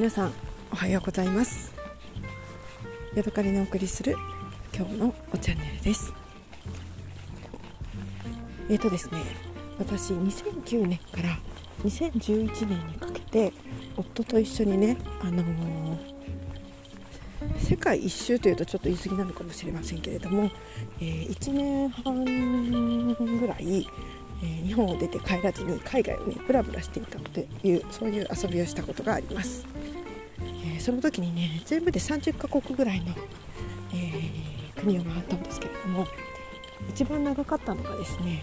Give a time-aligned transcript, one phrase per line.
[0.00, 0.32] 皆さん
[0.72, 1.74] おはようございます。
[3.14, 4.16] ヤドカリのお送りする
[4.74, 6.14] 今日のおチャンネルです。
[8.70, 9.20] えーとですね
[9.78, 11.38] 私2009年から
[11.84, 13.52] 2011年にかけて
[13.94, 15.98] 夫と一緒にねあのー、
[17.58, 20.50] 世界一周というとちょっと言い過ぎなのかもしれませんけれども、
[20.98, 22.24] えー、1年半
[23.38, 23.86] ぐらい
[24.42, 29.66] えー、日本を出て帰らずに海外をねブラブラしていたというそういう遊びをしたことがあります、
[30.80, 33.14] その時にね全部で30カ国ぐらいの、
[33.92, 36.06] えー、国を回ったんですけれども
[36.88, 38.42] 一番長かったのがですね、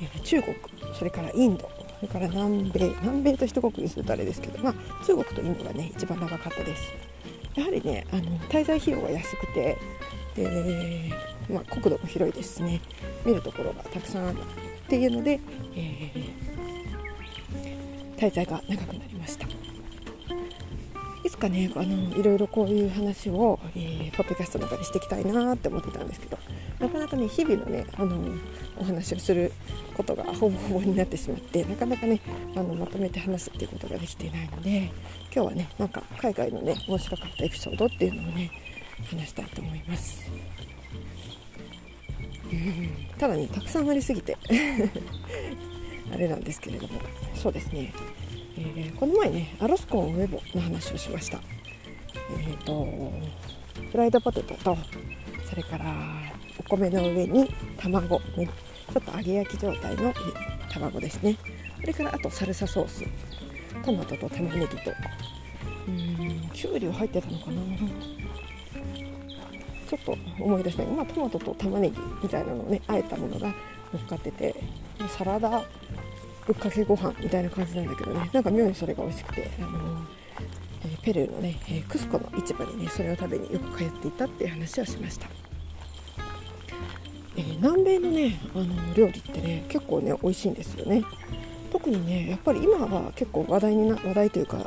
[0.00, 0.56] え中国
[0.94, 1.70] それからインド
[2.00, 6.82] それから南米南米と一国にするとあれですけど、まあ、中国とインドがね一番長かったです。
[7.54, 9.76] やはりねあの滞在費用が安くて
[10.36, 11.10] で、
[11.50, 12.80] まあ、国土も広いですしね
[13.24, 15.40] 見るところがたくさんあるっていうので、
[15.76, 19.49] えー、滞在が長くなりました。
[21.40, 21.72] かね。
[21.74, 26.38] あのいろいろこういう話を、えー、ポッドキャストの中でしていきたいなって思ってたんですけど
[26.78, 28.16] なかなかね日々のねあの
[28.78, 29.50] お話をする
[29.96, 32.20] ことがほぼほぼになってしまってなかなかね
[32.54, 34.92] あのまとめて話すっていうことができていないので
[35.34, 38.50] 今日はねなんか海外のね面白かったエピソードっていうのをね
[39.10, 40.30] 話したいと思います。
[43.16, 44.36] ただねたくさんありすぎて
[46.12, 47.00] あれなんですけれども。
[47.34, 47.90] そうですね、
[48.56, 51.38] えー、この前ねアロスコンウェボの話をしました。
[52.38, 53.12] え、ー、と
[53.90, 54.76] フライドポテトと
[55.48, 55.94] それから
[56.58, 60.12] お米の上に卵、ね、ちょっと揚げ焼き状態の
[60.70, 61.36] 卵ですね。
[61.80, 63.04] それからあとサルサソース。
[63.84, 64.92] トマトと玉ねぎと。
[65.88, 67.62] うんきゅうりは入ってたのかな。
[69.88, 73.48] ちょっと思い出したまあ、トマトと玉ねぎみたいなのをねあえたものが
[73.92, 74.54] 乗っかってて
[75.08, 75.64] サラダ
[76.46, 78.30] ぶっかけご飯みたいな感じなんだけどね。
[78.32, 80.06] なんか妙にそれが美味しくて、あの
[80.84, 85.28] えー、ペルーのね、えー、クスコの市場にねそれを食べによく通っていたっていう話をしました、
[87.36, 91.02] えー、南米のねあの料理ってね結構ね美味しいんですよね。
[91.70, 94.66] 特にねやっぱり今は結構話題にな話題というかあの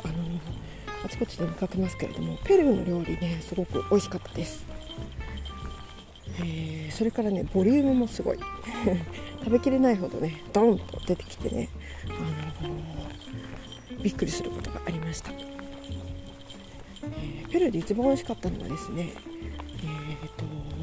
[1.04, 4.64] あちこちで見かけますけれどもペルーの料理ねすごく美味しかったです。
[6.40, 8.38] えー、それからねボリュームもすごい。
[9.44, 11.68] 食べきれないほどねドンと出てきてね、
[12.08, 12.12] あ
[12.66, 19.12] のー、びっくりすることがありました、えー、ペルーで一番美味しかったのはですね、
[19.82, 19.86] え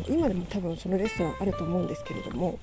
[0.03, 2.59] ーと、今でも多分そのレストランあると思うんですけれども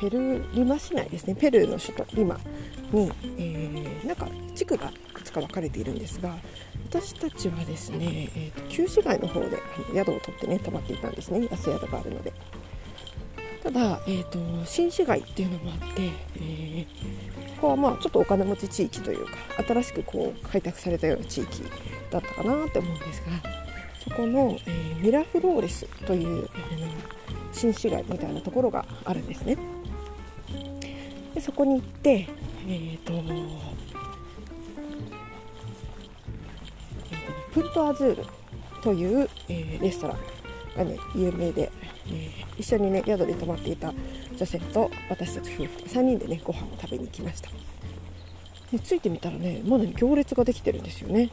[0.00, 2.40] ペルーリマ市内ですねペルーの首都リマ
[2.92, 6.36] に、えー、なんか地区がいくつか分かれているんですが
[6.88, 9.58] 私たちはですね、えーと、旧市街の方で
[9.94, 12.32] 宿を取ってね泊まっていたんですね安宿があるので。
[13.72, 16.84] だ、えーと、新市街っていうのもあって、えー、
[17.56, 19.32] ここはまあちょっとお金持ち地域というか
[19.66, 21.62] 新しくこう開拓されたような地域
[22.10, 23.50] だったかなって思うんですが
[24.04, 26.90] そこの、えー、ミラフローレスという、えー、
[27.52, 29.56] 新市街みたいなところがあるんですね。
[31.34, 32.28] でそこに行って
[32.68, 33.12] えーと
[37.52, 38.24] プントアズール
[38.82, 40.18] という、えー、レストラン
[40.76, 41.70] がね有名で、
[42.12, 43.92] えー、一緒にね宿で泊まっていた
[44.36, 47.50] 女性と私たち夫婦3人でねご飯を食べに行きました。
[48.70, 51.30] で着いてみたらねまだ行列ができてるんですよね、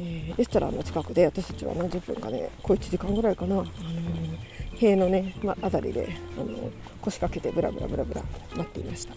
[0.00, 4.36] えー、レストランの近くで私たちは何十分かね小1時間ぐらいかな、あのー、
[4.76, 6.70] 塀のね、まあたりで、あのー、
[7.00, 8.22] 腰掛けてブラブラブラブラ
[8.54, 9.14] 待っていました、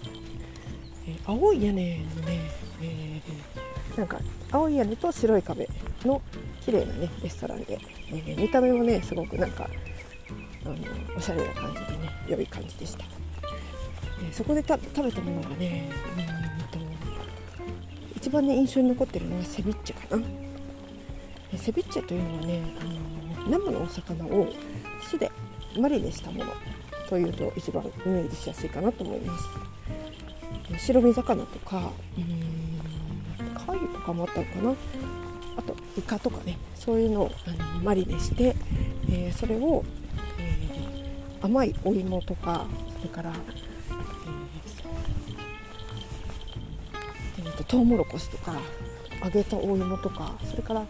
[1.08, 2.40] えー、青い屋根のね、
[2.82, 3.64] えー
[3.98, 4.18] なんか
[4.52, 5.70] 青い屋根と白い壁
[6.04, 6.22] の
[6.66, 7.78] 綺麗なねレストランで、
[8.10, 9.70] えー、見た目もねすごくなんか
[10.66, 10.76] あの
[11.18, 15.90] おしゃれな感じでね良い感じでした、え、そこで食べたものがね
[16.74, 16.86] うんと
[18.16, 20.24] 一番ね印象に残ってるのはセビッチェかな、
[21.54, 22.84] えセビッチェというのはねあ
[23.46, 24.48] の生のお魚を
[25.02, 25.32] 酢で
[25.78, 26.54] マリネしたもの
[27.10, 29.48] というと一番イメージしやすいかなと思います。
[30.78, 34.76] 白身魚とかうん貝とかもあったのかな。
[35.56, 38.56] あとイカとかねそういうのをあのマリネして、
[39.10, 39.84] えー、それを、
[41.44, 42.66] 甘いお芋とか
[42.98, 43.34] それから、
[47.38, 48.56] えー、とトウモロコシとか
[49.22, 50.86] 揚げたお芋とかそれから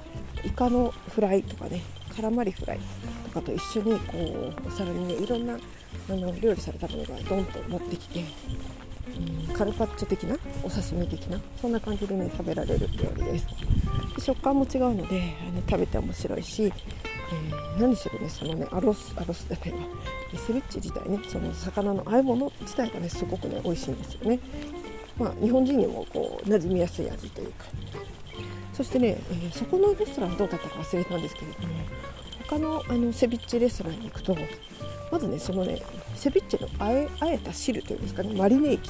[0.45, 1.81] イカのフライとかね
[2.15, 2.79] カラマリフライ
[3.25, 8.23] とかと一緒にこうお皿にねいろんなあの料理されたものがドンと持ってきて
[9.05, 13.47] うん、カルパッチョ的なお刺身的なそんな感じでね食べられる料理です。
[14.19, 19.79] 食感も違うのであの食べて面白いし、えー、何しろねそのねアロスアロスじゃないわ
[20.37, 24.39] セビッチ自体ねその魚の和え物自体がねすごくね美味しいんですよね
[25.17, 27.65] まあ、日本人にもこう馴染みやすい味というか
[28.73, 31.67] そしてね、えー、そこのレストランはどうだったか忘れたんですけれども
[32.47, 34.35] 他のあのセビッチレストランに行くと
[35.11, 35.81] まずねそのね
[36.15, 38.89] セビッチのあえあえた汁というんですかねマリネ液、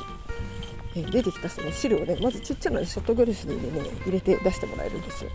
[0.96, 5.30] え、出てきたその汁をねまずちっちゃなショットグラスにね入れて出してもらえるんですよ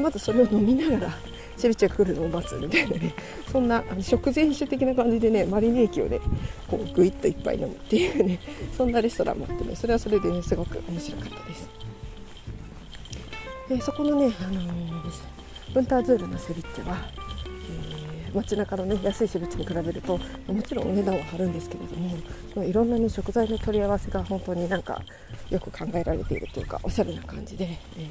[0.00, 1.18] まずそれを飲みながら
[1.56, 3.14] セビッチが来るのを待つみたいなね。
[3.50, 6.20] そんな食前酒的な感じでねマリネ液をね
[6.68, 8.40] こうグイッといっぱい飲むっていうね
[8.76, 11.68] そんなレストランもあってねそれはそれでねすごく面白かったです。
[13.68, 15.02] でそこのね、あのー、
[15.72, 16.98] ブンターズールのセビッチは、
[18.26, 20.18] えー、街中のね安いセビッチに比べると
[20.48, 22.16] もちろんお値段は張るんですけれども、
[22.56, 25.00] まあ、いろんなね食材の取り合わせが本当になんか
[25.48, 27.64] よく考えられているというかおしゃれな感じで、
[27.96, 28.06] えー、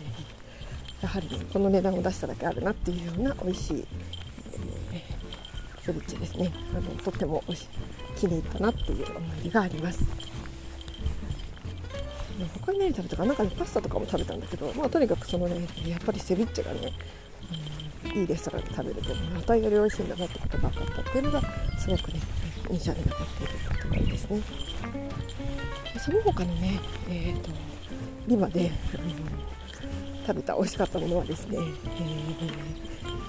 [1.03, 3.85] やはり、ね、この値段を出しただけあるなっていうような美味しい、
[4.93, 6.49] えー、セビッチですね。
[6.71, 7.43] あのとっても
[8.15, 10.05] 気に入ったなっていう思い出があります。
[12.65, 13.33] 他に何食べたかな？
[13.33, 16.93] んかねパスタとかも食べたんだけどまあとにかくそのねやっぱりセビッチェがね、
[18.05, 21.41] うん、いいレストランで食べるとまたより美味しいんだなってことが分かったっていうのが
[21.77, 22.21] すごくね
[22.71, 24.41] 印象に残っているところですね。
[25.99, 26.79] その他のね
[27.09, 27.51] えっ、ー、と
[28.27, 28.69] リマで、うん、
[30.25, 32.83] 食べた美味しかったものはですね、えー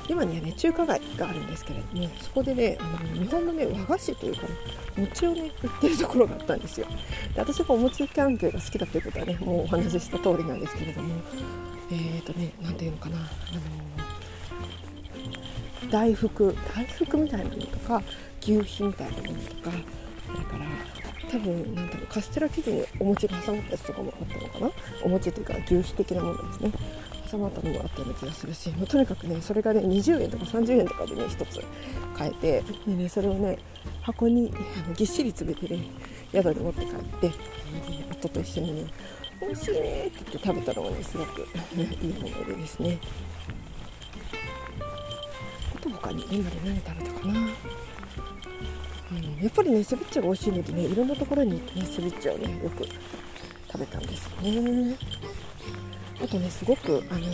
[0.09, 4.49] 今にはね中華街があるんですけれどもそこでねあの日本のね和菓子というか、ね、
[4.97, 6.87] 餅をね売ってるところがあったんですよ。
[7.35, 11.15] で私がお餅関係が好きだということはねもうお話しした通りなんですけれども
[11.91, 13.29] えっ、ー、とね何ていうのかなあの
[15.91, 18.03] 大福大福みたいなのとか
[18.43, 19.71] 牛皮みたいなものとか
[20.27, 21.04] それから
[21.35, 24.71] 多分なんていうカステラ生地にお餅が挟まったやつとかもあったのかな？
[25.03, 26.71] お餅というか牛皮的なものですね。
[27.29, 31.61] 挟まったのもあったような気がするし、もうとにかくねそれがね20円とか30円とかでね1つ
[32.17, 33.59] 買えてで、ね、それをね
[34.03, 34.55] 箱に
[34.97, 35.85] ぎっしり詰めてね
[36.31, 37.33] 宿に持って帰って、
[38.13, 38.91] 夫と一緒にね
[39.41, 41.41] 美味しいねって言って食べたのがねすごく
[41.75, 42.99] いい思い出ですね。
[45.75, 47.49] あと他に今で何食べたかな？
[49.15, 52.85] うん、やっぱりねセビッチェが美味しいのでねいろんなところに行ってねセビッチェをねよく
[53.71, 54.97] 食べたんですよね。
[56.23, 57.27] あとねすごくあのー、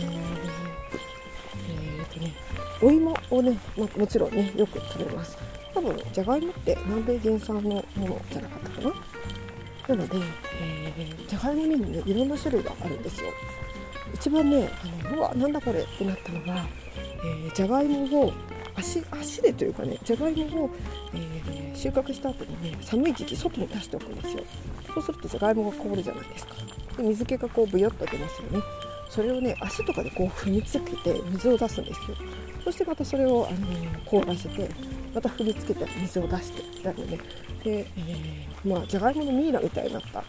[1.69, 2.33] えー、とね
[2.81, 5.37] お芋をね、まもちろんねよく食べます。
[5.73, 9.95] 多分じゃがいもって南米原産のものじゃなかったかな？
[9.95, 10.17] なので、
[10.61, 13.29] えー、じゃがいもにもねいろんな種類があるんですよ。
[14.13, 16.65] 一番ねあのうわなんだこれってなったのが、
[17.23, 18.33] えー、じゃがいもを
[18.81, 20.69] 足足でというかねじゃがいもを、
[21.13, 24.43] えー、収穫した後にね寒い時期外に出しておくんですよ。
[24.93, 26.55] そうするとじゃがいもが凍るじゃないですか。
[26.97, 28.59] で水気がこうブヨッと出ますよね。
[29.09, 32.17] それをね足とかでこう踏みつけて水を出すんですよ。
[32.63, 34.69] そしてまたそれを、あのー、凍らせて
[35.13, 37.17] また踏みつけて水を出してやるね。
[37.63, 40.23] で、えー、まあじゃがいものミイラみたいになった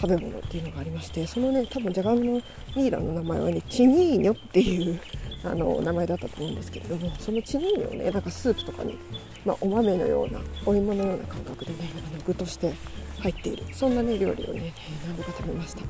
[0.00, 2.42] 食べ物っていうのがありましてそのね多分じゃがいもの
[2.74, 5.00] ミイラの名前はねチニーニョっていう
[5.44, 8.96] あの名前だったと思うんですけれどもそのチニーニョをねなんかスープとかに、
[9.44, 11.78] まあ、お豆のようなお芋のような感覚でね
[12.12, 12.72] あの具として
[13.20, 14.72] 入っているそんなね料理をね
[15.06, 15.82] 何度か食べました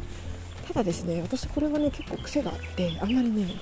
[0.69, 3.55] ただですね私これはね結構癖があってあんまりね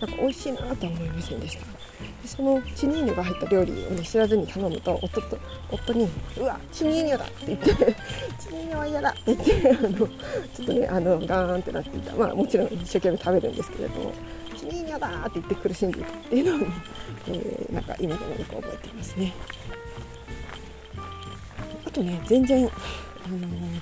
[0.00, 5.38] なんか美味しいなとは思いませんでしたでそのチニーニョが入った料理をね知らずに頼むと夫と
[5.72, 6.08] 夫に
[6.38, 7.74] 「うわチニーニョだ!」って言って
[8.38, 14.12] 「チニーニョは嫌だ!」って言ってあのちょっとねあのガーンってなっていたまあもちろん一生懸命食べるんですけれども
[14.68, 16.68] 「ニーニョだ!」って言って苦しんでいたっていうのを、
[17.28, 19.32] えー、なんか今でもよく覚えていますね。
[21.86, 22.68] あとね全然あ
[23.28, 23.80] のー、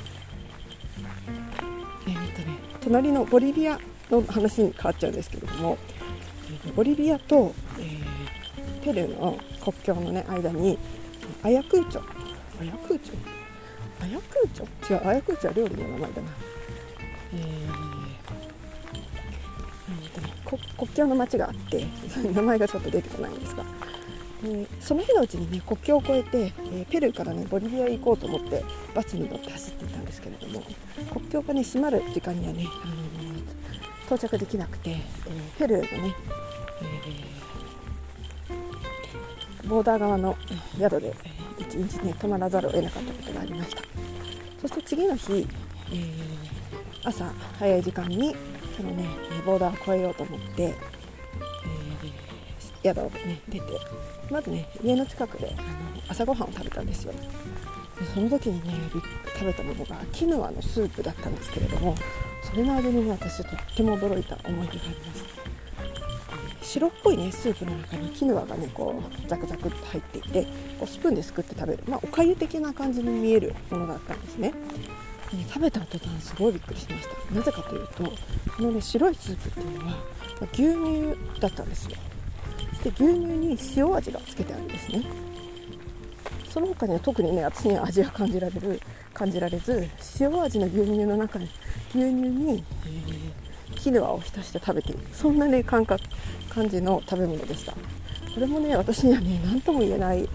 [2.07, 3.79] えー、っとね隣のボリビア
[4.11, 5.77] の話に変わっちゃうんですけれども
[6.77, 10.79] ボリビアと、えー、ペルーの国境の、ね、間に
[11.43, 12.03] アヤクーチョ
[12.61, 13.17] アヤクーチョ？
[14.05, 14.95] アヤクーチョ？
[14.95, 16.29] 違うアヤクーチョは料理の名前だな、
[17.35, 17.66] えー、
[20.47, 21.85] 国境の町があって
[22.33, 23.65] 名前がちょっと出てこないんですが。
[24.43, 28.63] でその日のうちにね国境を越えて、えー、ペルーからねボリビア行こうと思って
[28.95, 30.63] バスに乗って走っていたんですけれども
[31.11, 35.01] 国境がね閉まる時間にはね、あのー、到着できなくて、えー、
[35.59, 36.15] ペルーのね、
[39.63, 40.37] えー、ボーダー側の
[40.79, 41.15] 宿で
[41.59, 43.83] 一日ね泊まらざるを得なかったことがありました。
[44.61, 45.47] そして次の日、
[45.93, 46.27] え
[47.05, 48.35] 朝早い時間に
[48.77, 49.07] そのね
[49.45, 50.97] ボーダーを越えようと思って、えー
[52.87, 53.67] 宿をね出て
[54.31, 55.67] まずね家の近くであの
[56.09, 57.13] 朝ごはんを食べたんですよ。
[57.13, 57.19] で
[58.15, 58.75] その時にね
[59.35, 61.97] 食べたものがキヌアのスープだったんですけれども
[62.43, 65.25] それの味にね私とっても驚いた思い出があります。
[66.63, 70.45] 白っぽいねスープの中にキヌアがねこうザクザクっと入っていて
[70.79, 74.51] こうスプーンですくって食べる、まあ、おかゆ的な感じに見えるものだったんですね。
[74.51, 77.35] ね食べた途端すごいびっくりしました。
[77.35, 78.13] なぜかというと
[78.57, 79.99] このね白いスープっていうのは
[80.53, 80.63] 牛
[81.35, 81.97] 乳だったんですよ。
[82.83, 85.05] で牛乳に塩味がつけてあるんですね。
[86.49, 88.81] その他には特にね私には味が感じられる
[89.13, 91.51] 感じられず塩味の牛乳の中に
[91.91, 95.01] 牛乳に、え、キヌアを浸して食べている。
[95.13, 96.03] そんなね感覚
[96.49, 97.73] 感じの食べ物でした。
[97.73, 97.79] こ
[98.41, 100.27] れもね私にはね何とも言えない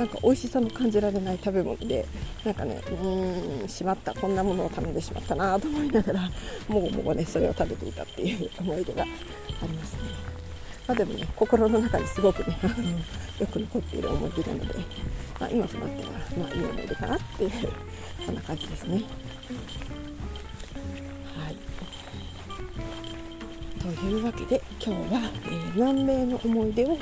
[0.00, 2.06] なんか美味しさの感じられない食べ物で
[2.42, 6.30] なんかねうーんしまったこんなものを頼んでしまったなと思いながら
[6.68, 10.00] もごもごねそれを食べていたっていう思い出がありますね、
[10.86, 12.56] まあ、でもね心の中にすごくね
[13.38, 14.74] よく残っている思い出なので、
[15.38, 17.50] まあ、今となってはまあいい思い出かなっていう
[18.24, 19.02] そんな感じですね。
[21.36, 21.56] はい。
[23.78, 26.96] というわけで今日は、えー、南米の思い出を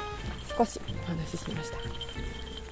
[0.56, 1.78] 少しお話ししました。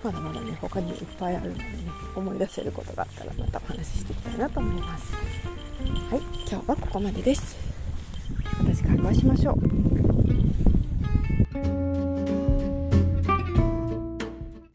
[0.02, 1.68] まだまだね他にもいっぱいあるのでね
[2.14, 5.12] 思い出せることがあったらまたお話ししていきたいなと思います。
[5.12, 5.18] は
[6.16, 7.56] い今日はここまでです。
[8.58, 9.75] また次回お会いしましょう。